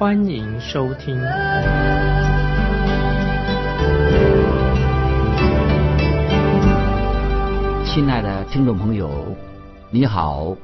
[0.00, 1.14] 欢迎收听。
[7.84, 9.36] 亲爱的听众朋友，
[9.90, 10.56] 你好，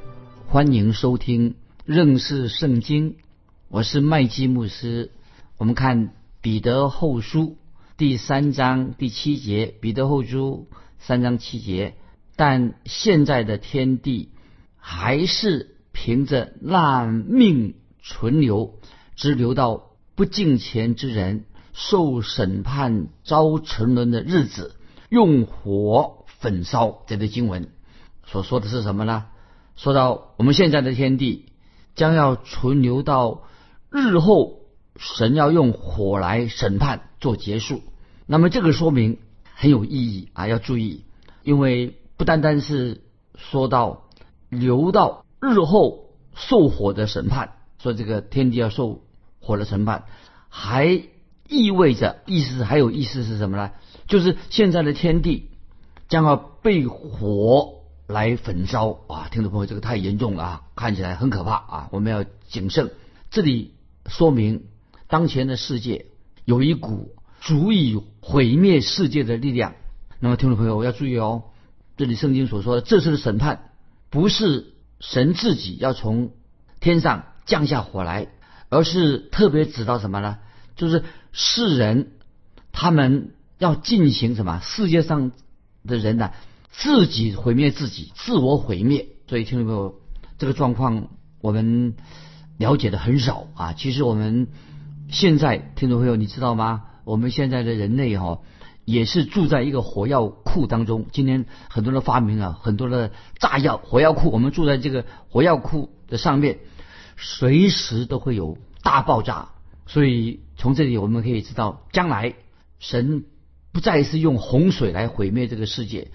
[0.48, 1.54] 欢迎收听
[1.84, 3.16] 认识圣经，
[3.68, 5.10] 我是麦基牧师。
[5.58, 7.58] 我们看彼得后书
[7.98, 10.66] 第三章第七节，彼得后书
[10.98, 11.94] 三章七节。
[12.36, 14.30] 但现在的天地
[14.78, 18.72] 还是凭着烂命存留，
[19.16, 24.76] 只留到不敬虔之人受审判遭沉沦的日子，
[25.08, 26.12] 用火。
[26.38, 27.70] 焚烧这个经文
[28.26, 29.24] 所说的是什么呢？
[29.74, 31.46] 说到我们现在的天地
[31.94, 33.44] 将要存留到
[33.90, 34.60] 日后，
[34.96, 37.80] 神要用火来审判做结束。
[38.26, 39.18] 那么这个说明
[39.54, 41.04] 很有意义啊，要注意，
[41.42, 43.02] 因为不单单是
[43.34, 44.04] 说到
[44.50, 49.00] 留到日后受火的审判，说这个天地要受
[49.46, 50.04] 火的审判，
[50.50, 51.02] 还
[51.48, 53.70] 意味着意思还有意思是什么呢？
[54.06, 55.50] 就是现在的天地。
[56.08, 59.26] 将要被火来焚烧啊！
[59.28, 61.88] 听众朋友，这个太严重了啊，看起来很可怕啊！
[61.90, 62.92] 我们要谨慎。
[63.28, 63.74] 这里
[64.06, 64.66] 说明
[65.08, 66.06] 当前的世界
[66.44, 69.74] 有一股足以毁灭世界的力量。
[70.20, 71.42] 那么，听众朋友要注意哦，
[71.96, 73.70] 这里圣经所说的这次的审判，
[74.08, 76.30] 不是神自己要从
[76.78, 78.28] 天上降下火来，
[78.68, 80.38] 而是特别指到什么呢？
[80.76, 82.12] 就是世人
[82.72, 84.60] 他们要进行什么？
[84.62, 85.32] 世界上。
[85.88, 86.32] 的人呢，
[86.72, 89.06] 自己毁灭自己，自我毁灭。
[89.28, 90.00] 所以听众朋友，
[90.36, 91.10] 这个状况
[91.40, 91.94] 我们
[92.58, 93.72] 了解的很少啊。
[93.72, 94.48] 其实我们
[95.08, 96.86] 现在听众朋友，你知道吗？
[97.04, 98.40] 我们现在的人类哈，
[98.84, 101.06] 也是住在一个火药库当中。
[101.12, 106.58] 今天很多的发明啊，很多的炸药火药库，我们住在这个火药库的上面，
[107.16, 109.50] 随时都会有大爆炸。
[109.86, 112.34] 所以从这里我们可以知道，将来
[112.78, 113.24] 神。
[113.72, 116.10] 不再是用洪水来毁灭这个世界，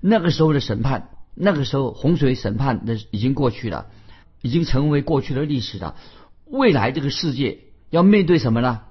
[0.00, 3.88] 那个时候的审判，那个时候洪水审判的已经过去了，
[4.42, 5.96] 已经成为过去的历史了。
[6.46, 8.82] 未来这个世界要面对什么呢？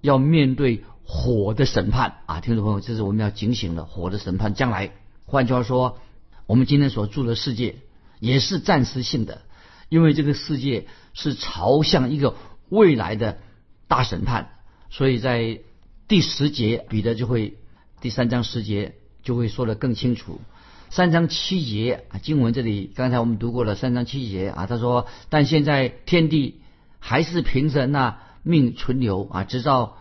[0.00, 2.40] 要面对火的审判啊！
[2.40, 4.54] 听众朋友，这是我们要警醒的火的审判。
[4.54, 4.90] 将来，
[5.24, 5.98] 换句话说，
[6.46, 7.76] 我们今天所住的世界
[8.18, 9.42] 也是暂时性的，
[9.88, 12.36] 因为这个世界是朝向一个
[12.68, 13.38] 未来的
[13.86, 14.50] 大审判。
[14.90, 15.60] 所以在
[16.06, 17.58] 第十节，彼得就会。
[18.00, 18.94] 第三章十节
[19.24, 20.40] 就会说得更清楚。
[20.88, 23.74] 三章七节啊，经文这里刚才我们读过了。
[23.74, 26.60] 三章七节啊，他说：“但现在天地
[27.00, 29.98] 还是凭着那命存留啊，直到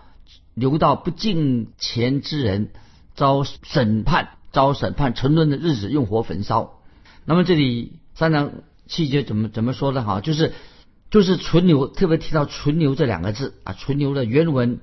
[0.54, 2.70] 留到不敬虔之人
[3.16, 6.80] 遭审判、遭审判沉沦的日子，用火焚烧。”
[7.26, 8.52] 那么这里三章
[8.88, 10.04] 细节怎么怎么说的？
[10.04, 10.54] 哈，就是
[11.12, 14.80] 就是存留，特别提到“存留”这两个字啊，“存留”的原文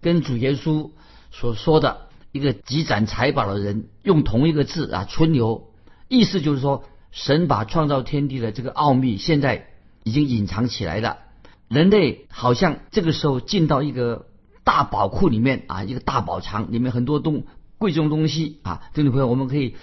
[0.00, 0.90] 跟主耶稣
[1.30, 2.08] 所说的。
[2.34, 5.68] 一个积攒财宝的人用同一个字啊，存留，
[6.08, 9.66] 意思就是说，神把创造天地的这个奥秘现在
[10.02, 11.18] 已经隐藏起来了。
[11.68, 14.28] 人类好像这个时候进到一个
[14.64, 17.44] 大宝库里面啊，一个大宝藏里面很多东
[17.76, 18.80] 贵重东西啊。
[18.94, 19.76] 听众朋友，我们可以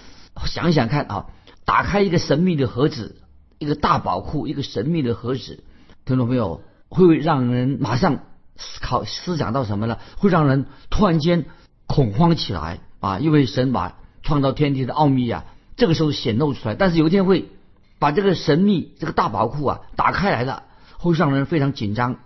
[0.46, 1.26] 想想看啊，
[1.64, 3.22] 打开一个神秘的盒子，
[3.60, 5.62] 一个大宝库，一个神秘的盒子，
[6.04, 8.18] 听众朋友会让人马上
[8.56, 9.98] 思考思想到什么呢？
[10.16, 11.46] 会让人突然间。
[11.92, 13.18] 恐慌起来啊！
[13.18, 15.44] 因为神把创造天地的奥秘啊，
[15.74, 16.76] 这个时候显露出来。
[16.76, 17.48] 但是有一天会
[17.98, 20.62] 把这个神秘这个大宝库啊打开来了，
[20.98, 22.18] 会让人非常紧张。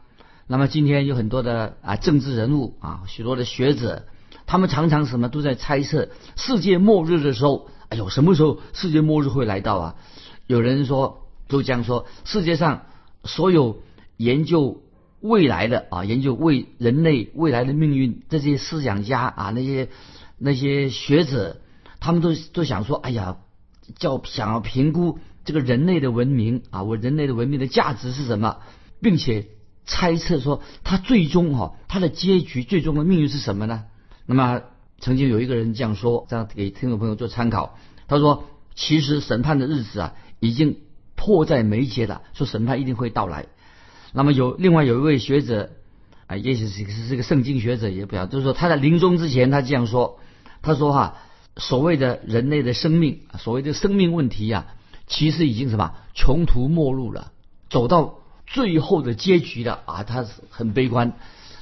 [0.46, 4.04] 那么今天有很多的啊政治人物啊，许多的学者，
[4.44, 9.94] 他们常常什么都在猜测世界末日的时候，哎呦，什么时候世界末日会来到啊？
[10.46, 12.86] 有人说，都将说，世界上
[13.24, 13.82] 所有
[14.16, 14.80] 研究。
[15.20, 19.88] 未来的啊，研究未人类未来的命运，这些思想家啊，那些
[20.36, 21.62] 那些学者，
[21.98, 23.38] 他们都都想说，哎呀，
[23.96, 28.58] 叫想要评估这个人类的文明啊，我人类的文明的价值是什么，
[29.00, 29.46] 并且
[29.86, 33.84] 猜测说，他最终哈，他的结局最终的命运是什么呢？
[34.26, 34.60] 那么
[34.98, 38.44] 曾经有一个人这样说，这样给听众朋友做参考，他说，
[38.74, 40.80] 其实审判的日子啊，已经
[41.24, 43.46] 迫在眉睫了，说审判一定会到来。
[44.12, 45.70] 那么有另外有一位学者
[46.26, 50.18] 啊，也许是是这个圣经学者也不要，就是说他在临终之前他这样说，
[50.60, 51.16] 他说哈，
[51.56, 54.66] 所谓的人类的生命，所谓的生命问题呀，
[55.06, 57.32] 其实已经什么穷途末路了，
[57.70, 61.14] 走到最后的结局了啊，他是很悲观。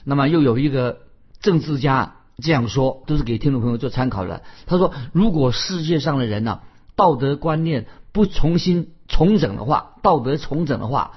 [0.03, 0.99] 那么又有一个
[1.41, 4.43] 政治家这样说，都是给听众朋友做参考的。
[4.67, 6.61] 他说，如果世界上的人呢，
[6.97, 11.13] 道德观念不重新重整的话，道德重整的话，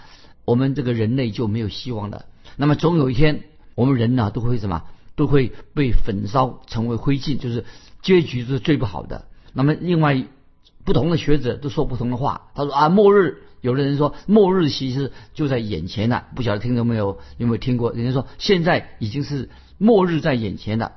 [0.45, 2.25] 我们这个人类就没有希望了。
[2.56, 3.44] 那么总有一天，
[3.75, 4.83] 我们人呢都会什么，
[5.16, 7.66] 都会被焚烧成为灰烬，就是
[8.01, 9.25] 结局是最不好的。
[9.54, 10.25] 那么另外，
[10.83, 12.50] 不同的学者都说不同的话。
[12.54, 16.25] 他说啊，末日，有的人说末日其实就在眼前了。
[16.36, 17.92] 不晓得听众没有有没有听过？
[17.92, 20.94] 人家说现在已经是末日在眼前了。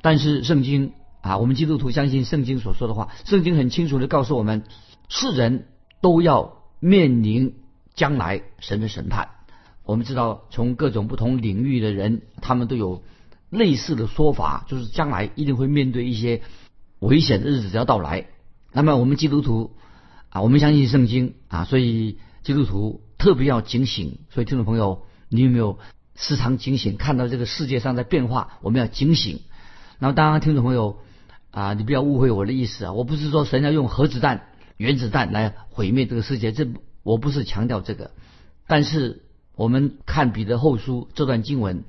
[0.00, 0.92] 但是圣经
[1.22, 4.64] 啊，我们基督徒相信圣经所说的话，圣经很清楚的告诉我们，
[5.08, 5.68] 世人
[6.00, 7.54] 都要面临
[7.94, 9.30] 将来神的审判。
[9.84, 13.02] 我们知道，从各种不同领域的人，他们都有
[13.50, 16.42] 类似的说法，就是将来一定会面对一些
[16.98, 18.26] 危险的日子要到来。
[18.72, 19.76] 那么，我们基督徒
[20.28, 24.18] 啊，我们相信圣经啊，所以基督徒特别要警醒。
[24.30, 25.78] 所以，听众朋友，你有没有
[26.16, 28.58] 时常警醒，看到这个世界上在变化？
[28.62, 29.40] 我们要警醒。
[29.98, 30.98] 那么，当然，听众朋友
[31.52, 36.66] 啊，你不要误会我的意思啊，我不是说神要用核子弹、原子弹来毁灭这个世界，这
[37.04, 38.10] 我不是强调这个，
[38.66, 39.22] 但是。
[39.54, 41.84] 我们看彼得后书这段经文，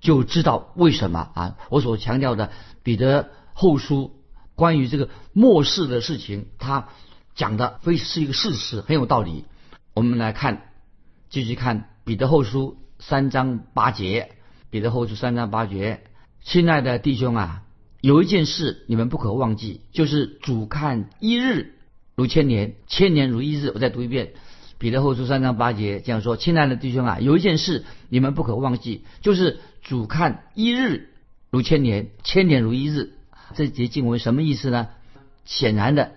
[0.00, 1.56] 就知道为什么啊？
[1.70, 2.50] 我所强调的
[2.82, 4.10] 彼得后书
[4.56, 6.88] 关于这个末世的事情，他
[7.36, 9.44] 讲的非是一个事实，很有道理。
[9.94, 10.72] 我们来看，
[11.30, 14.32] 继续看彼得后书三章八节。
[14.68, 16.02] 彼得后书三章八节，
[16.42, 17.62] 亲爱的弟兄啊，
[18.06, 21.74] 有一件事你们不可忘记，就是主看一日
[22.14, 23.72] 如千年，千年如一日。
[23.74, 24.34] 我再读一遍。
[24.78, 31.08] 彼得后书三章八节这样说：“亲爱的弟兄啊，有一件事你们不可忘记，就是主看一日
[31.50, 33.14] 如千年，千年如一日。”
[33.56, 34.86] 这节经文什么意思呢？
[35.44, 36.12] 显然的，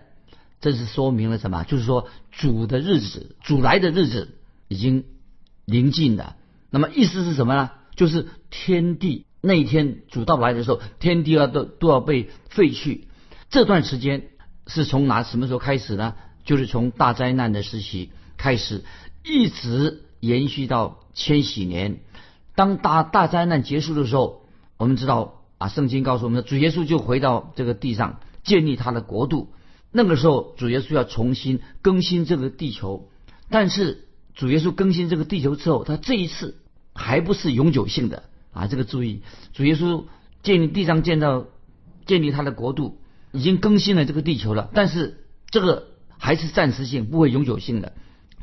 [0.61, 1.63] 这是说明了什么？
[1.63, 4.37] 就是说主的日子，主来的日子
[4.67, 5.05] 已经
[5.65, 6.35] 临近了。
[6.69, 7.71] 那么意思是什么呢？
[7.95, 13.07] 就是天地那一天主到来的时候，天地要都都要被废去。
[13.49, 14.27] 这段时间
[14.67, 16.15] 是从哪什么时候开始呢？
[16.45, 18.11] 就是从大灾难的时期。
[18.41, 18.85] 开始
[19.21, 21.99] 一直延续到千禧年，
[22.55, 24.45] 当大大灾难结束的时候，
[24.77, 29.51] 我们知道啊，圣经告诉我们，主耶稣就回到这个地上建立他的国度。
[29.91, 33.09] 那个时候，主耶稣要重新更新这个地球，
[33.49, 36.61] 但是主耶稣更新这个地球之后，他这一次
[36.93, 38.23] 还不是永久性的
[38.59, 39.21] 啊，这个注意，
[39.53, 40.05] 主耶稣
[40.43, 41.45] 建立地上建造
[42.05, 42.99] 建立他的国度，
[43.31, 47.93] 已经更新了这个地球了，但是这个还是暂时性，不会永久性的。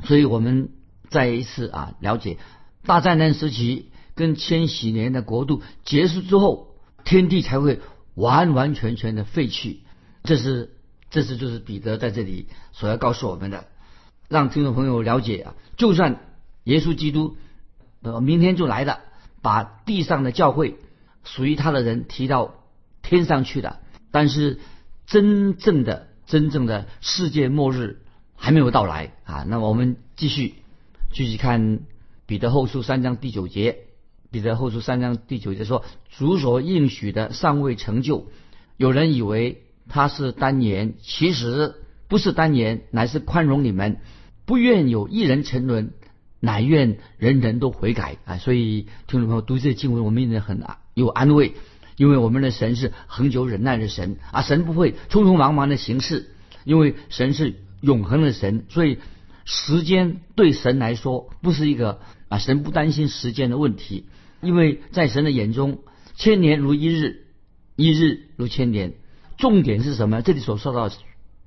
[0.03, 0.69] 所以我们
[1.09, 2.37] 再一次啊了解，
[2.85, 7.79] 大灾难时期跟千禧年的国度结束之后，天地才会
[8.15, 9.81] 完完全全的废去。
[10.23, 10.71] 这是
[11.09, 13.67] 这是就是彼得在这里所要告诉我们的，
[14.27, 16.19] 让听众朋友了解啊，就算
[16.63, 17.37] 耶稣基督
[18.01, 18.99] 呃明天就来了，
[19.47, 20.75] 把地上的教会
[21.23, 22.55] 属于他的人提到
[23.01, 23.79] 天上去的，
[24.11, 24.59] 但是
[25.05, 28.01] 真正的真正的世界末日。
[28.39, 29.43] 还没有到来啊！
[29.47, 30.53] 那么我们继续
[31.11, 31.79] 继续看
[32.27, 33.79] 彼得后书三章第九节。
[34.29, 35.83] 彼得后书三章第九节说
[36.15, 38.27] ：“主所应许的尚未成就，
[38.77, 41.73] 有人以为他是单言，其实
[42.07, 43.97] 不是单言，乃是宽容你们，
[44.45, 45.93] 不愿有一人沉沦，
[46.39, 50.63] 乃愿人人都悔改啊！”所以听众朋友读这经文，我们也很
[50.93, 51.53] 有安慰，
[51.95, 56.31] 因为我们的神是恒久忍耐的神啊，神不会匆匆忙忙的行事，
[56.63, 57.55] 因为神是。
[57.79, 58.97] 永恒的神，所以
[59.45, 64.07] 时间对神来说不是一个啊，神不担心时间的问题，
[64.41, 65.77] 因为在神的眼中，
[66.15, 67.27] 千年如一日，
[67.75, 68.95] 一日如千年。
[69.37, 70.23] 重点是什么？
[70.23, 70.89] 这里所说到，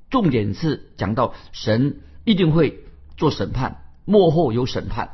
[0.09, 2.85] 重点是讲到神一定会
[3.17, 3.79] 做审判，
[4.11, 5.11] 幕后有审判，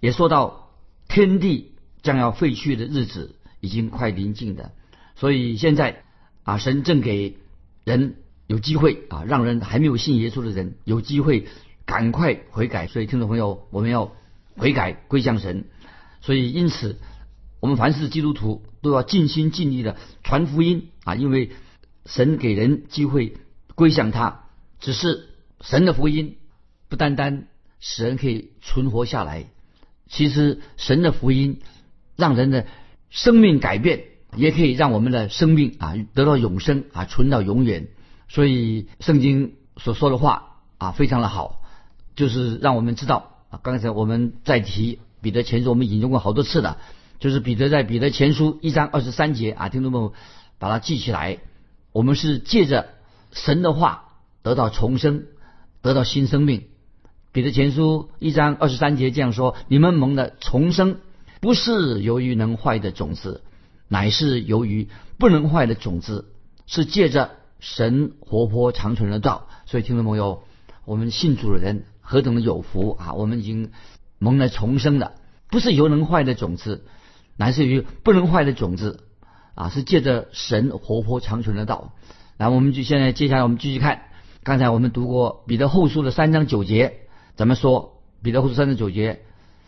[0.00, 0.70] 也说到
[1.06, 4.72] 天地将要废去的日子已经快临近的，
[5.14, 6.02] 所以现在
[6.42, 7.36] 啊，神正给
[7.84, 8.16] 人。
[8.50, 11.46] 有机会啊，让人还没有信耶稣的人有机会
[11.86, 12.88] 赶快悔改。
[12.88, 14.10] 所以，听众朋友，我们要
[14.56, 15.66] 悔改归向神。
[16.20, 16.98] 所以，因此，
[17.60, 21.52] 我们凡是基督徒都要尽心尽力的传福音啊，因为
[22.06, 23.36] 神给人机会
[23.76, 24.46] 归向他。
[24.80, 25.28] 只是
[25.60, 26.36] 神的福音
[26.88, 27.46] 不单单
[27.80, 29.46] 使人可以存活下来，
[30.08, 31.60] 其实神的福音
[32.14, 32.66] 让人的
[33.08, 34.04] 生命改变，
[34.36, 37.88] 也可以让我们的生命啊得到永生啊，存到永远。
[38.28, 41.62] 所以圣经所说的话啊，非常的好，
[42.14, 43.58] 就是让我们知道啊。
[43.62, 46.78] 刚才我们在提彼得前书，我们引用过好多次了。
[47.18, 50.14] 就是彼得在彼得前书一章二十三节啊，听众朋友
[50.58, 51.38] 把它记起来。
[51.92, 52.88] 我们是借着
[53.32, 54.10] 神的话
[54.42, 55.24] 得到重生，
[55.82, 56.68] 得到新生命。
[57.32, 60.96] 彼得前书一章二十三节这样说：你们蒙的重生，
[61.40, 63.42] 不是由于能坏的种子，
[63.86, 66.26] 乃是由于不能坏的种子，
[66.66, 69.46] 是借着神活泼长存的道。
[69.66, 70.42] 所以听众朋友，
[70.84, 73.12] 我们信主的人何等的有福啊！
[73.12, 73.70] 我们已经
[74.18, 75.12] 蒙了重生的，
[75.50, 76.84] 不是由能坏的种子。
[77.36, 79.04] 乃是于不能坏的种子，
[79.54, 81.94] 啊，是借着神活泼长存的道。
[82.38, 84.02] 来，我们就现在接下来我们继续看，
[84.42, 87.02] 刚才我们读过彼得后书的三章九节，
[87.40, 89.22] 咱们说彼得后书三十九节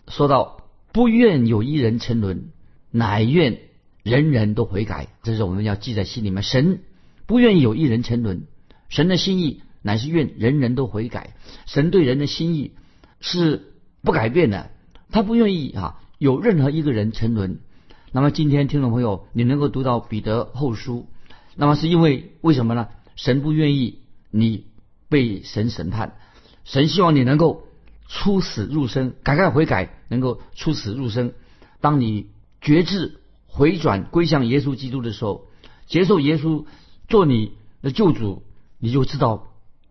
[0.06, 0.60] 说到
[0.92, 2.50] 不愿有一人沉沦，
[2.90, 3.60] 乃愿
[4.02, 5.08] 人人都悔改。
[5.22, 6.42] 这是我们要记在心里面。
[6.42, 6.82] 神
[7.24, 8.42] 不愿意有一人沉沦，
[8.90, 11.34] 神的心意乃是愿人人都悔改。
[11.64, 12.72] 神对人的心意
[13.20, 14.70] 是不改变的，
[15.10, 15.98] 他不愿意啊。
[16.18, 17.60] 有任何一个人沉沦，
[18.12, 21.06] 那么今天听众朋友，你能够读到彼得后书，
[21.56, 22.88] 那么是因为为什么呢？
[23.16, 24.00] 神不愿意
[24.30, 24.66] 你
[25.08, 26.18] 被神审判，
[26.64, 27.64] 神希望你能够
[28.08, 31.32] 出死入生，改改悔改，能够出死入生。
[31.80, 32.26] 当你
[32.60, 35.46] 觉志回转归向耶稣基督的时候，
[35.86, 36.64] 接受耶稣
[37.08, 37.52] 做你
[37.82, 38.42] 的救主，
[38.78, 39.48] 你就知道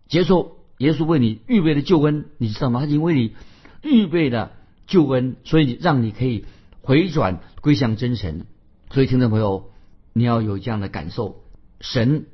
[0.08, 2.80] 接受耶稣为你预备的救恩，你知道吗？
[2.80, 3.34] 他已经为你
[3.82, 4.52] 预备的。
[4.84, 6.44] 救恩，所以让你可以
[6.82, 8.46] 回转归向真神。
[8.90, 9.70] 所以听众朋友，
[10.12, 11.36] 你要有这样的感受：
[11.80, 12.26] 神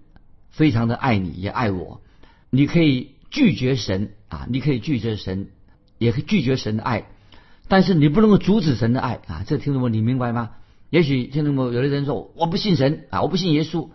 [0.48, 2.00] 非常的爱你，也爱我。
[2.50, 5.48] 你可以拒绝神啊，你可以拒绝神，
[5.98, 7.06] 也可以拒绝神的爱，
[7.68, 9.44] 但是你不能够阻止神的爱啊。
[9.46, 10.50] 这听众朋友，你明白吗？
[10.90, 13.90] 也许听众朋友，有的人说我不信神啊，我不信耶稣。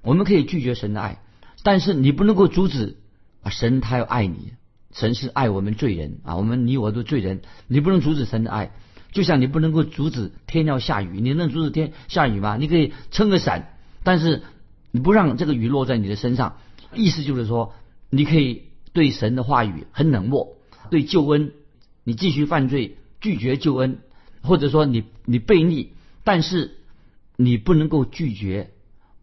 [0.00, 1.20] 我们可以拒绝神的爱，
[1.62, 2.96] 但是你不能够阻止
[3.42, 4.52] 啊，神他要爱你。
[4.90, 8.70] 神是爱我们罪人啊，我们你我都罪人，你不能阻止神的爱，
[9.12, 12.56] 就像你不能够阻止天要下雨，你能阻止天下雨吗？
[12.56, 14.42] 你可以撑个伞，但是
[14.90, 16.56] 你不让这个雨落在你的身上，
[16.94, 17.74] 意思就是说，
[18.08, 18.62] 你可以
[18.98, 20.56] 对神的话语很冷漠，
[20.90, 21.52] 对救恩
[22.02, 23.98] 你继续犯罪，拒绝救恩，
[24.42, 25.92] 或者说你你背逆，
[26.24, 26.78] 但是
[27.36, 28.70] 你不能够拒绝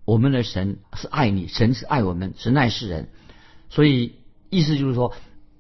[0.05, 3.10] 我们的神是爱你，神是爱我们，神爱世人，
[3.70, 4.15] 所以
[4.50, 5.13] 意思就是说。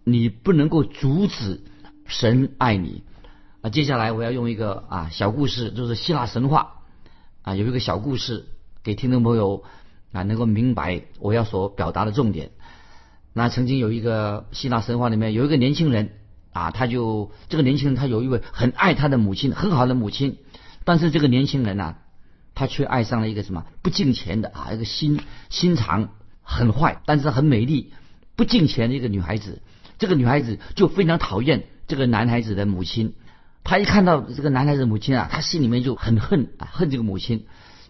[0.07, 1.63] 你不能够阻止
[2.05, 3.01] 神爱你
[3.61, 3.71] 啊！
[3.71, 6.83] 接下来我要用一个啊小故事，就是希腊神话
[7.41, 8.45] 啊，有一个小故事
[8.83, 9.63] 给听众朋友
[10.11, 12.51] 啊能够明白我要所表达的重点。
[13.37, 16.11] 那曾经有一个希腊神话里面有一个年轻人
[16.53, 20.37] 啊，他就这个年轻人他有一位很爱他的母亲，很好的母亲，
[20.85, 21.95] 但是这个年轻人呐，
[22.53, 26.11] 他却爱上了一个什么不敬钱的啊，一个心心肠
[26.43, 27.91] 很坏，但是很美丽
[28.37, 29.61] 不敬钱的一个女孩子。
[29.97, 33.15] 这个女孩子就非常讨厌这个男孩子的母亲，
[33.65, 37.47] 她一看到这个男孩子母亲啊，她心里面就很恨啊，恨这个母亲，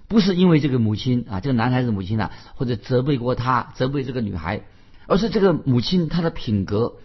[0.07, 4.63] 不是因为这个母亲啊，这个男孩子母亲啊，或者责备过他，责备这个女孩，
[5.07, 6.95] 而是这个母亲她的品格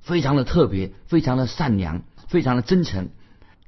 [0.00, 3.08] 非常的特别，非常的善良，非常的真诚。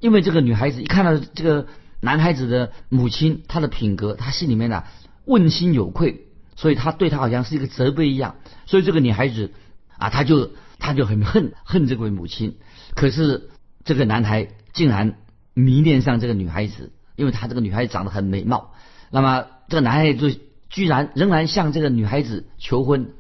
[0.00, 1.66] 因为这个女孩子一看到这个
[2.00, 4.85] 男孩子的母亲，她的品格，她心里面呢
[5.25, 6.26] 问心有愧，
[6.57, 9.52] 所以她对他好像是一个责备一样，所以这个女孩子
[9.97, 10.50] 啊，她就。
[10.80, 12.54] 他就很恨恨这位母亲，
[12.95, 13.50] 可是
[13.85, 15.16] 这个男孩竟然
[15.52, 18.75] 迷恋上这个女孩子，因为他这个女孩子长得很美貌。
[19.11, 20.30] 那么这个男孩就
[20.71, 23.11] 居然仍然向这个女孩子求婚，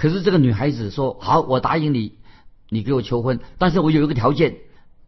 [0.00, 2.14] 可是这个女孩子说：“好，我答应你，
[2.70, 4.56] 你给我求婚，但是我有一个条件，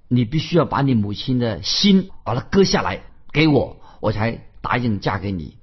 [0.07, 3.01] 你必须要把你母亲的心把它割下来
[3.33, 5.57] 给我，我才答应嫁给你。”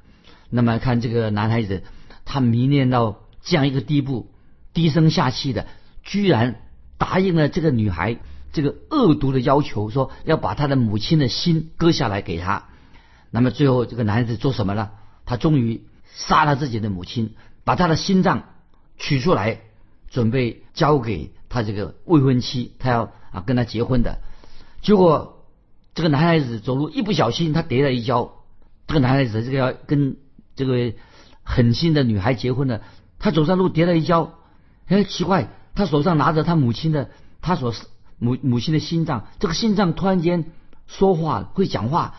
[0.50, 1.84] 那么看这个男孩子，
[2.26, 4.32] 他迷恋到这样一个地步，
[4.74, 5.68] 低声下气的。
[6.02, 6.62] 居然
[6.98, 8.18] 答应了这个女孩
[8.52, 12.66] 这个恶毒的要求，说要把他的母亲的心割下来给他。
[13.30, 14.90] 那么最后这个男孩子做什么呢？
[15.24, 15.84] 他终于
[16.16, 18.46] 杀了自己的母亲，把他的心脏
[19.00, 19.62] 取出来，
[20.10, 24.20] 准备交给他这个未婚妻，他要啊跟他结婚的。
[24.82, 25.48] 结果
[25.96, 28.34] 这个男孩子走路一不小心，他跌了一跤。
[28.86, 30.18] 这个男孩子这个要跟
[30.56, 30.94] 这个
[31.44, 32.82] 狠心的女孩结婚的，
[33.18, 34.34] 他走上路跌了一跤，
[34.86, 35.50] 哎，奇怪。
[35.76, 37.74] 他手上拿着他母亲的，他所
[38.18, 40.52] 母 母亲的心脏，这个心脏突然间
[40.88, 42.16] 说话会讲话，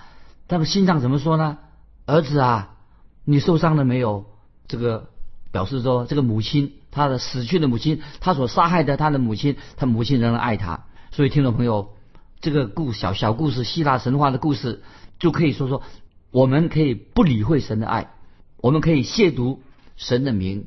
[0.49, 1.59] 那个心脏怎么说呢？
[2.07, 2.77] 儿子啊，
[3.25, 4.25] 你受伤了没有？
[4.67, 5.10] 这个
[5.53, 10.87] 表示说，这个母亲，他的死去的母亲，他所杀害的他的母亲，他母亲仍然爱他。
[11.11, 11.95] 所以听众朋友，
[12.41, 14.83] 这个故小小故事，希腊神话的故事，
[15.19, 15.83] 就可以说说，
[16.31, 18.11] 我们可以不理会神的爱，
[18.59, 19.59] 我们可以亵渎
[19.97, 20.67] 神的名，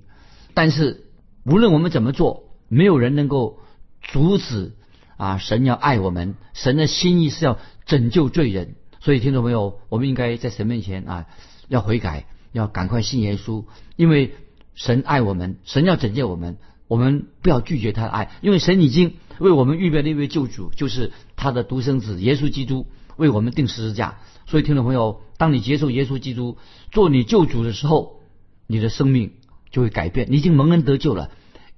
[0.54, 1.06] 但是
[1.46, 2.44] 无论我们怎么做。
[2.70, 3.60] 没有人能够
[4.02, 4.72] 阻止
[5.16, 5.38] 啊！
[5.38, 11.28] 神要爱我们，神的心意是要拯救罪人，所以听众朋友，我们应该在神面前啊，
[11.68, 14.34] 要悔改，要赶快信耶稣，因为
[14.76, 22.88] 神爱我们，神要拯救我们，我们不要拒绝他的爱，因为神已经为我们预备了一位救主，就是他的独生子耶稣基督
[23.18, 24.20] 为我们定十字架。
[24.46, 26.58] 所以听众朋友，当你接受耶稣基督
[26.92, 28.20] 做你救主的时候，
[28.68, 29.32] 你的生命
[29.72, 31.32] 就会改变，你已经蒙恩得救了，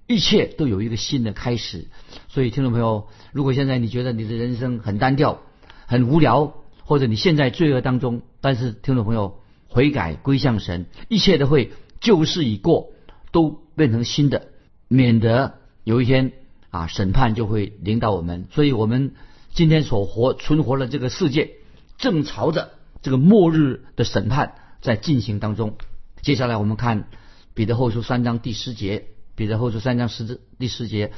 [0.08, 1.88] 一切都有一个新的开始。
[2.28, 5.42] 所以听众朋友，如果现在你觉得你的人生很单调、
[5.86, 12.94] 很无聊，或者你现在罪恶当中，但是听众朋友悔改归向神，一切都会旧事已过，
[13.32, 14.48] 都变成新的，
[14.88, 16.34] 免得有一天
[16.70, 18.48] 啊审判就会临到我们。
[18.52, 19.14] 所以我们
[19.54, 21.52] 今天所活存活的这个世界，
[21.98, 22.72] 正朝着
[23.02, 25.78] 这个末日的审判在进行当中。
[26.22, 27.08] 接下来我们看
[27.54, 31.12] 彼得后书三章第十节，彼得后书三章十第十节，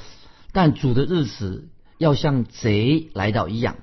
[0.52, 3.78] 但主的日子要像贼来到一样，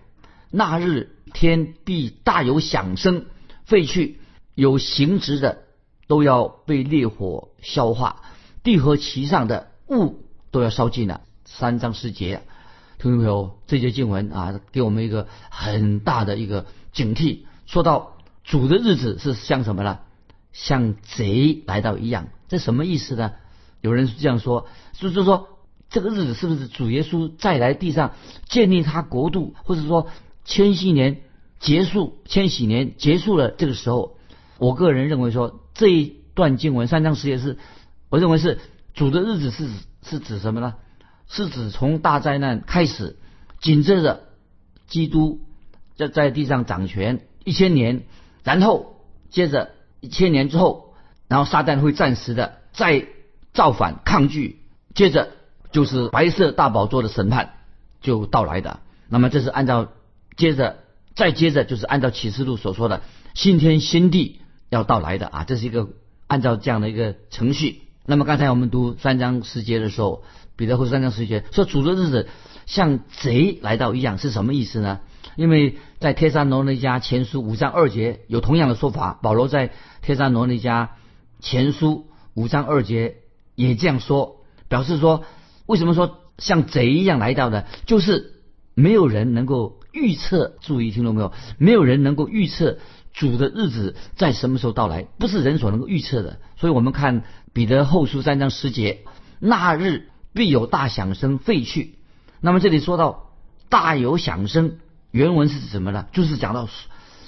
[0.51, 1.11] 那日。
[1.37, 3.27] 天必大有响声，
[3.65, 4.21] 废去
[4.55, 5.64] 有形职的
[6.07, 8.23] 都要被烈火消化，
[8.63, 10.21] 地和其上的物
[10.51, 11.21] 都要烧尽了。
[11.45, 12.43] 三章四节，
[12.99, 17.41] 听众朋友，这节经文啊，给我们一个很大的一个警惕。
[17.67, 19.99] 说到主的日子是像什么呢？
[20.53, 23.33] 像贼来到一样，这什么意思呢？
[23.81, 25.49] 有人这样说，就是说
[25.91, 28.13] 这个日子是不是主耶稣再来地上
[28.49, 30.09] 建立他国度，或者说？
[30.47, 31.23] 千禧年
[31.59, 33.51] 结束，千禧年结束了。
[33.51, 34.19] 这个时候，
[34.59, 37.59] 我个人认为说这一段经文三章十节是，
[38.09, 38.59] 我认为是
[38.95, 39.69] 主的日子是
[40.03, 40.75] 是指什么呢？
[41.29, 43.17] 是指从大灾难开始，
[43.61, 44.25] 紧接着
[44.87, 45.41] 基督
[45.97, 48.05] 在在地上掌权一千年，
[48.43, 50.95] 然后接着一千年之后，
[51.29, 53.07] 然后撒旦会暂时的再
[53.53, 54.61] 造反抗拒，
[54.95, 55.31] 接着
[55.73, 57.55] 就是白色大宝座的审判
[58.01, 58.81] 就到来的。
[59.09, 59.89] 那么这是按照。
[60.37, 60.79] 接着，
[61.15, 63.03] 再接着就是按照启示录所说的
[63.35, 64.41] 新天新地
[64.75, 65.89] 要到来的啊，这是一个
[66.27, 67.83] 按照这样的一个程序。
[68.05, 70.25] 那么刚才我们读三章十节的时候，
[70.57, 72.29] 彼得后三章十节说主的日子
[72.67, 75.01] 像贼来到一样，是什么意思呢？
[75.37, 79.71] 因为在帖撒罗尼迦前书五章二节有同样的说法，保罗在
[80.03, 80.89] 帖撒罗尼迦
[81.39, 83.19] 前书五章二节
[83.55, 85.25] 也这样说，表示说
[85.67, 88.35] 为什么说像贼一样来到的，就是
[88.75, 89.79] 没有人能够。
[89.95, 91.33] 预测，注意听懂没有？
[91.57, 92.79] 没有人能够预测
[93.15, 96.41] 主的日子在什么时候到来，不是人所能够预测的。
[96.57, 97.23] 所以我们看
[97.53, 99.05] 彼得后书三章十节，
[99.39, 101.95] 那日必有大响声废去。
[102.41, 103.31] 那么这里说到
[103.69, 104.79] 大有响声，
[105.13, 106.07] 原文是什么呢？
[106.13, 106.69] 就是讲到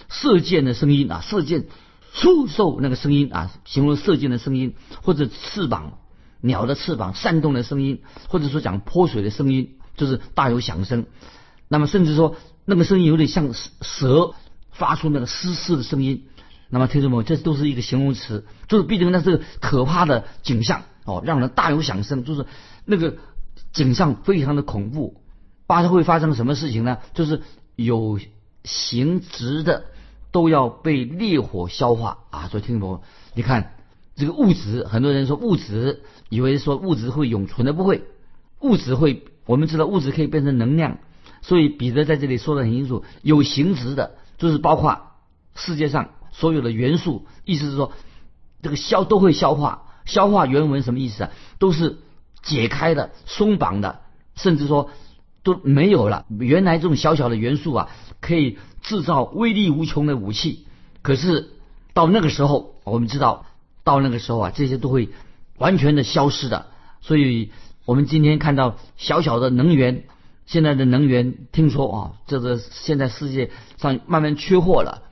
[0.09, 1.66] 射箭的声音啊，射箭
[2.12, 5.99] 出售那个声音啊，形容射箭的声音，或者翅膀
[6.40, 11.07] 鸟的翅膀扇动的声音，或者说讲泼水的声音，就是大有响声。
[11.68, 12.35] 那么甚至说。
[12.68, 14.35] 那个声音有点像蛇
[14.79, 16.25] 发出那个嘶嘶的声音，
[16.69, 22.47] 那么听众朋友，这都是一个形容词，就是毕竟那是可怕的景象哦，让人大有响声，就是
[22.85, 23.17] 那个
[23.73, 25.21] 景象非常的恐怖。
[25.67, 26.99] 发生会发生什么事情呢？
[27.12, 27.43] 就是
[27.75, 28.21] 有
[28.62, 29.87] 形质的
[30.31, 32.47] 都要被烈火消化啊！
[32.47, 33.03] 所以听众朋友，
[33.35, 33.75] 你看
[34.15, 38.05] 这个物质，很多人说物质，以为说物质会永存的，不会，
[38.61, 40.99] 物质会，我们知道物质可以变成能量。
[41.43, 45.12] 所以彼得在这里说的很清楚，有形质的，就是包括
[45.55, 47.92] 世界上所有的元素，意思是说，
[48.62, 51.31] 这个消都会消化，消化原文什么意思啊？
[51.59, 51.99] 都是
[52.42, 54.01] 解开的、松绑的，
[54.35, 54.90] 甚至说
[55.42, 56.27] 都没有了。
[56.38, 57.88] 原来这种小小的元素啊，
[58.20, 60.66] 可以制造威力无穷的武器，
[61.03, 61.51] 可是
[61.94, 63.46] 到那个时候，我们知道，
[63.85, 65.09] 到那个时候啊，这些都会
[65.57, 66.66] 完全的消失的。
[67.01, 67.51] 所以
[67.85, 70.05] 我们今天看到小小的能源。
[70.46, 75.02] 现在的能源，听说啊，这个现在世界上慢慢缺货了。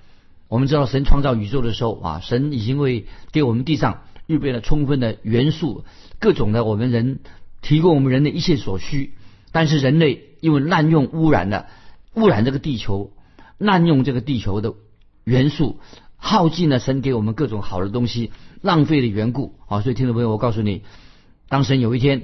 [0.48, 5.84] 我们知道，神创造宇宙的时候啊，神已经为给我们地上预备了充分的元素，
[6.20, 7.18] 各种的我们人
[7.60, 9.14] 提供我们人的一切所需。
[9.50, 11.66] 但是人类因为滥用、污染了，
[12.14, 13.12] 污染这个地球，
[13.58, 14.74] 滥用这个地球的
[15.24, 15.80] 元素，
[16.16, 18.30] 耗尽了神给我们各种好的东西，
[18.62, 19.80] 浪费的缘故啊。
[19.80, 20.82] 所以，听众朋友，我告诉你，
[21.48, 22.22] 当神有一天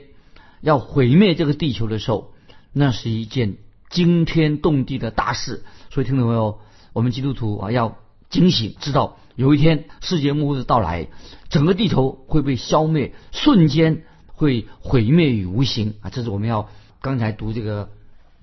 [0.60, 2.32] 要毁灭这个地球的时候，
[2.72, 3.56] 那是一件
[3.88, 6.61] 惊天动地的大事，所以听众朋友，
[6.92, 7.96] 我们基督徒啊要
[8.28, 11.09] 警醒，知道有一天世界末日到来，
[11.48, 16.11] 整个地球会被消灭，瞬间会毁灭于无形啊！
[16.11, 16.68] 这是我们要
[17.00, 17.90] 刚才读这个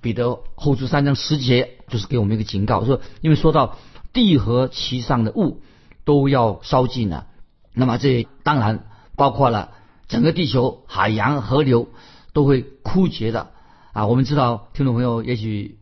[0.02, 3.78] 彼得后书三章十节，就是给我们一个警告，说因为说到
[4.12, 5.62] 地和其上的物
[6.04, 7.28] 都要烧尽了，
[7.74, 9.72] 那么这当然包括了
[10.10, 11.88] 整个地球、海洋、河流
[12.34, 13.52] 都会枯竭的。
[13.98, 15.80] 啊，我们知道，听众朋友也许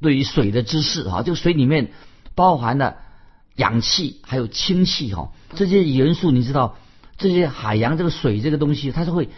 [0.00, 1.90] 对于水的知识啊，这个水里面
[2.36, 2.98] 包含了
[3.56, 6.76] 氧气还有氢气哈，这些元素你知道，
[7.18, 9.30] 这些海洋这个水这个东西它是会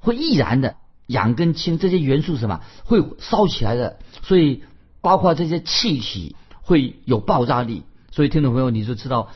[0.00, 0.74] 会易燃的，
[1.06, 4.64] 氧跟氢这些元素什么会烧起来的，所以
[5.00, 9.28] 包括这些气体会有爆炸力，所以听众朋友你就知道，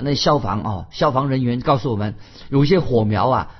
[0.00, 2.14] 那消防啊，消防人员告诉我们，
[2.48, 3.50] 有一些火苗啊，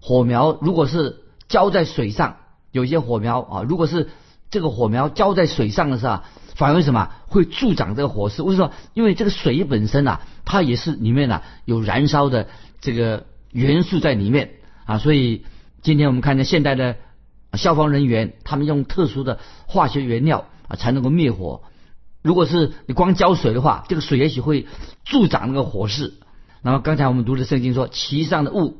[0.00, 2.36] 火苗如果是浇在水上，
[2.72, 4.08] 有些火苗啊，如果是
[4.50, 6.20] 这个火苗浇在水上的时候，
[6.54, 8.42] 反而什么会助长这个火势？
[8.42, 8.72] 为什么？
[8.94, 12.48] 因为这个水本身啊，它也是里面啊有燃烧的
[12.80, 14.52] 这个元素在里面
[14.84, 15.44] 啊，所以
[15.82, 16.96] 今天我们看见现代的
[17.54, 21.62] 消防人员，他们用特殊的化学原料啊才能够灭火。
[22.20, 24.66] 如果是你光浇水的话，这个水也许会
[25.04, 26.14] 助长那个火势。
[26.62, 28.78] 那么刚才我们读的圣经说，其上的物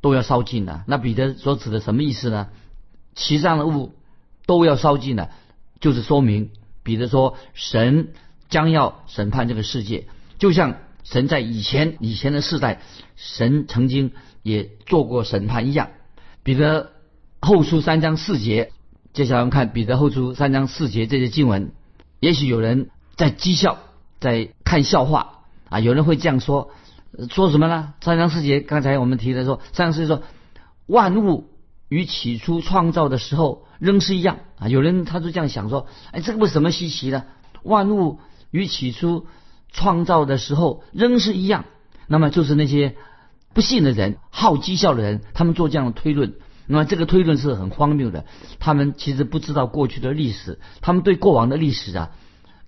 [0.00, 0.84] 都要烧尽了。
[0.86, 2.48] 那彼得所指的什么意思呢？
[3.18, 3.92] 其上的物。
[4.46, 5.28] 都要烧尽了，
[5.78, 6.48] 就是说明
[6.82, 8.14] 彼得说神
[8.48, 10.06] 将要审判这个世界，
[10.38, 12.80] 就像神在以前以前的世代，
[13.14, 15.90] 神曾经也做过审判一样。
[16.42, 16.92] 彼得
[17.42, 18.72] 后书三章四节，
[19.12, 21.72] 接下来我们看彼得后书三章四节这些经文，
[22.18, 23.76] 也许有人在讥笑，
[24.18, 26.70] 在看笑话啊，有人会这样说，
[27.28, 27.92] 说什么呢？
[28.00, 30.22] 三章四节刚才我们提的说，三章四节说
[30.86, 31.50] 万物。
[31.88, 34.68] 与起初创造的时候仍是一样啊！
[34.68, 37.24] 有人他就这样想说：“哎，这个为什么稀奇呢？
[37.62, 38.18] 万物
[38.50, 39.26] 与起初
[39.72, 41.64] 创造的时候仍是一样。”
[42.06, 42.96] 那么就是那些
[43.52, 46.34] 不信的人、好讥笑的人，他们做这样的推论。
[46.66, 48.24] 那么这个推论是很荒谬的。
[48.58, 52.10] 他们其实不知道过去的历史，他们对过往的历史啊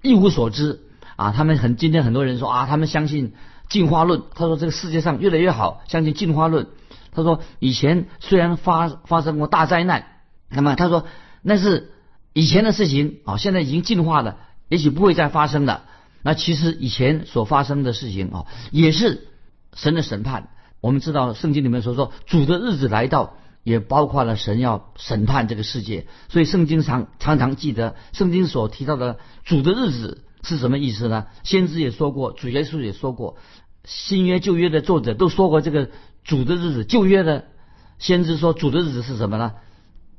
[0.02, 0.80] 一无所知
[1.16, 1.32] 啊。
[1.32, 3.34] 他们很今天很多人说啊，他们相信
[3.68, 4.22] 进化论。
[4.34, 6.68] 他说这个世界上越来越好，相信进化论。
[7.12, 10.04] 他说：“以前虽然发发生过大灾难，
[10.48, 11.06] 那么他说
[11.42, 11.90] 那是
[12.32, 14.36] 以前的事情啊，现在已经进化了，
[14.68, 15.86] 也许不会再发生了。
[16.22, 19.26] 那其实以前所发生的事情啊，也是
[19.74, 20.50] 神的审判。
[20.80, 26.06] 我们知道圣经里面所说主的日子来到，也包括了神要审判这个世界。
[26.28, 31.26] 所以圣经常常常记得圣经所提到的主的日子是什么意思呢？
[31.42, 33.36] 先知也说过，主耶稣也说过，
[33.84, 35.90] 新约旧约的作者都说过这个。”
[36.24, 37.46] 主的日子，旧约的
[37.98, 39.52] 先知说，主的日子是什么呢？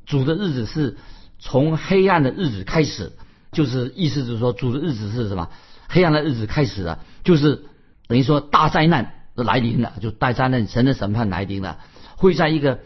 [0.05, 0.97] 主的日子是
[1.39, 3.13] 从黑暗的日子开始，
[3.51, 5.49] 就是意思就是说，主的日子是什么？
[5.87, 7.65] 黑暗的日子开始了，就是
[8.07, 11.79] 等于说大灾难来临了，就大灾难，神的审判来临了，
[12.17, 12.79] 会在一个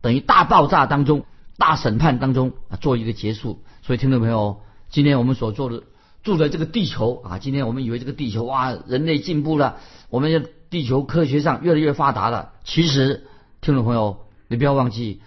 [0.00, 1.24] 等于大爆炸当中、
[1.56, 3.62] 大审判当中啊做一个结束。
[3.82, 5.82] 所以，听众朋友，今天我们所做的
[6.22, 9.78] 住在这个地球啊，今天我们以为这个地球哇，人类进步了，
[10.10, 10.40] 我们要。
[10.70, 12.52] 地球科学上越来越发达了。
[12.64, 13.26] 其实，
[13.60, 15.22] 听众朋友，你不要忘记，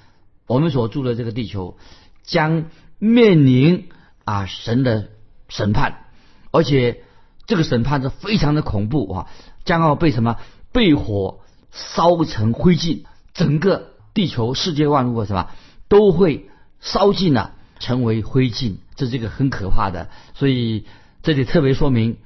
[0.47, 1.77] 我们所住的这个地球
[2.23, 2.65] 将
[2.99, 3.89] 面临
[4.23, 5.10] 啊神的
[5.49, 6.06] 审判，
[6.51, 7.04] 而且
[7.47, 9.27] 这个审判是非常的恐怖啊，
[9.65, 10.38] 将要被什么
[10.71, 11.39] 被火
[11.71, 15.49] 烧成灰烬，整个地球世界万物什么
[15.88, 16.49] 都会
[16.80, 20.10] 烧尽了，成为灰烬，这是一个很可怕的。
[20.36, 20.86] 所以
[21.23, 22.17] 这里特别说明，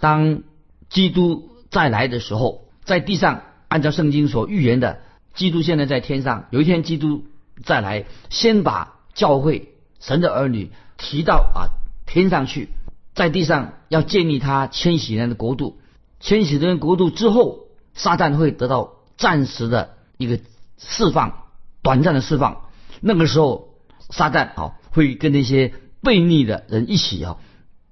[0.00, 0.42] 当
[0.88, 1.55] 基督。
[1.76, 5.00] 再来的时候，在地上按照圣经所预言的，
[5.34, 6.46] 基督现在在天上。
[6.50, 7.26] 有一天基督
[7.64, 12.70] 再来，先把教会神的儿女提到啊天上去，
[13.14, 15.78] 在地上要建立他千禧年的国度。
[16.18, 20.40] 千禧年国度之后，撒旦会得到暂时的一个
[20.78, 21.44] 释放，
[21.82, 22.62] 短暂的释放。
[23.02, 23.74] 那个时候，
[24.08, 27.36] 撒旦啊会跟那些悖逆的人一起啊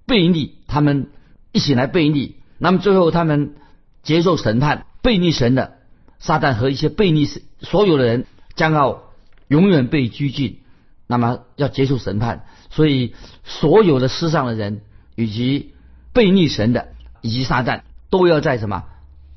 [0.07, 1.11] 悖逆，他们
[1.53, 2.37] 一起来悖逆。
[2.57, 3.57] 那么最后他们。
[4.05, 5.79] 接受审判，背逆神的
[6.19, 9.03] 撒旦和一些背逆神所有的人将要
[9.49, 10.61] 永远被拘禁，
[11.07, 12.45] 那么要接受审判。
[12.71, 14.83] 所以所有的世上的人，
[15.17, 15.75] 以及
[16.13, 16.89] 背逆神的，
[17.23, 18.85] 以及撒旦，都要在什么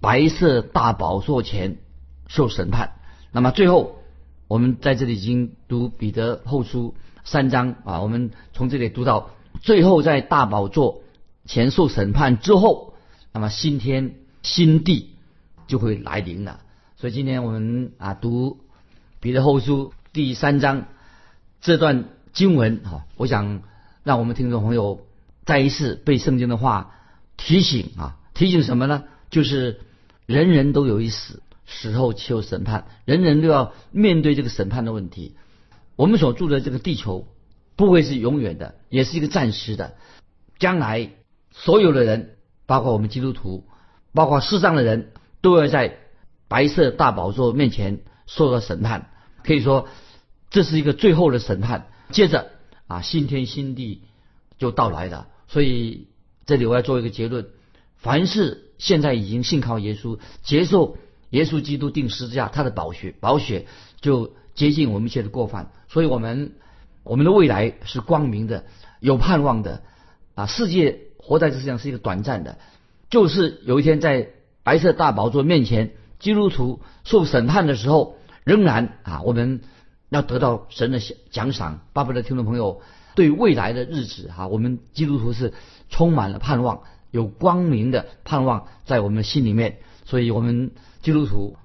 [0.02, 1.78] 白色大宝座前
[2.28, 2.94] 受审判。
[3.32, 4.00] 那么最后，
[4.48, 11.02] 我们在这里已经读彼得后书三章啊，我们从这里读到最后，在大宝座
[11.46, 12.94] 前受审判之后，
[13.32, 14.16] 那么新天。
[14.48, 15.10] 新地
[15.68, 16.62] 就会来临了，
[16.96, 18.62] 所以今天我们啊读
[19.20, 20.86] 彼得后书第三章
[21.60, 23.62] 这段经文哈，我想
[24.04, 25.06] 让我们听众朋友
[25.46, 26.96] 再一次被圣经的话
[27.36, 29.04] 提醒啊，提醒什么呢？
[29.30, 29.82] 就是
[30.26, 32.88] 人人都有一死，死后岂有审判？
[33.04, 35.36] 人人都要面对这个审判的问题。
[35.98, 37.28] 我们所住的这个地球
[37.76, 39.96] 不会是永远的，也是一个暂时的。
[40.58, 41.12] 将来
[41.52, 43.66] 所有的人，包括我们基督徒。
[44.14, 45.98] 包括世上的人都要在
[46.48, 49.10] 白色大宝座面前受到审判，
[49.44, 49.88] 可以说
[50.50, 51.88] 这是一个最后的审判。
[52.10, 52.52] 接着
[52.88, 54.04] 啊，新天新地
[54.58, 55.28] 就到来了。
[55.48, 56.08] 所以
[56.46, 57.48] 这里我要做一个结论：
[57.98, 60.98] 凡是现在已经信靠耶稣，接受
[61.30, 63.68] 耶稣基督定十字架，他的宝血，宝血
[64.00, 65.72] 就接近我们一切的过犯。
[65.90, 66.54] 所以，我们
[67.04, 68.66] 我们的未来是光明的，
[69.00, 69.84] 有盼望的。
[70.36, 72.58] 啊，世界活在这世上是一个短暂的，
[73.10, 74.30] 就是有一天在
[74.64, 79.62] 白色大宝座面前，基督徒受审判的时候，仍然啊，我们
[80.10, 81.82] 要得到神的奖赏。
[81.94, 82.82] 巴不得听众朋友
[83.16, 85.54] 对未来的日子哈，我们基督徒是
[85.90, 89.80] 充满了盼望，有光明的盼望在我们心里面。
[90.06, 91.58] 所以，我们基督徒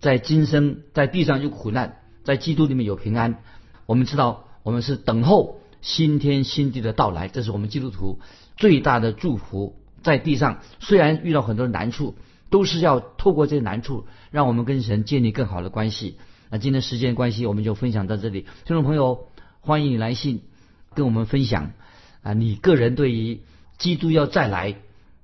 [0.00, 3.42] 在今生在地上有苦难，在基督里面有平安。
[3.86, 5.58] 我们知道，我们是等候。
[5.80, 8.20] 新天新地的到来，这是我们基督徒
[8.56, 9.81] 最大的祝福。
[10.02, 12.16] 在地上虽然遇到很多难处，
[12.50, 16.18] 都是要透过这些难处，让我们跟神建立更好的关系。
[16.50, 18.42] 那今天时间关系，我们就分享到这里。
[18.64, 19.28] 听众朋友，
[19.60, 20.42] 欢迎你来信
[20.94, 21.72] 跟我们分享
[22.22, 23.40] 啊，你个人对于
[23.78, 24.76] 基督要再来，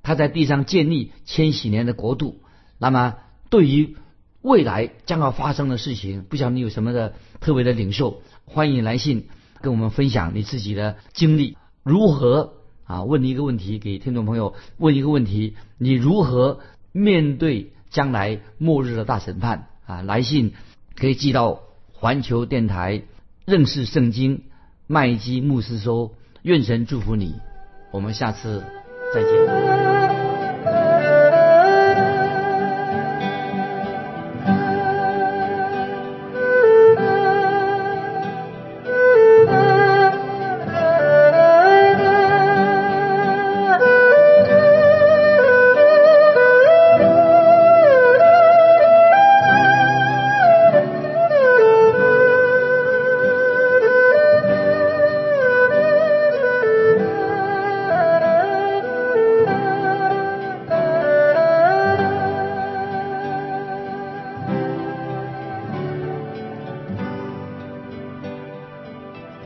[0.03, 2.41] 他在地上建立千禧年的国度，
[2.79, 3.17] 那么
[3.51, 3.97] 对于
[4.41, 8.23] 未来将要发生的事情，不晓得你有什么的特别的领受？
[8.45, 9.29] 欢迎来信。
[9.61, 12.58] 跟我们分享你自己的经历，如何
[12.88, 13.05] 啊？
[13.05, 16.59] 问你一个问题，给听众朋友问一个问题：你如何
[16.90, 20.03] 面对将来末日的大审判啊？
[20.03, 20.55] 来信
[20.96, 21.61] 可以寄到
[21.92, 23.03] 环球电台
[23.44, 24.42] 认识圣经
[24.87, 27.35] 麦基牧师说，愿神祝福你，
[27.92, 28.64] 我们下次
[29.14, 29.97] 再见。